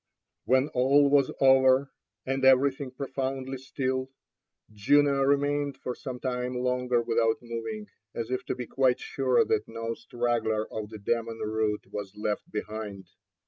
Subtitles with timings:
[0.45, 1.91] When all was over
[2.25, 4.09] and everything profoundly still,
[4.73, 7.85] Juno remained for some time longer without moving,
[8.15, 12.49] as if to be quite sure that no straggler of the demon rout was left
[12.51, 13.09] behind.